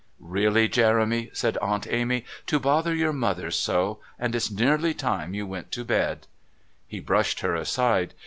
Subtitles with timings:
[0.19, 3.99] "Really, Jeremy," said Aunt Amy, "to bother your mother so!
[4.17, 6.25] And it's nearly time you went to bed."
[6.87, 8.15] He brushed her aside.